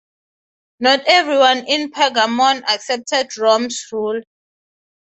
[0.79, 4.21] Not everyone in Pergamon accepted Rome's rule.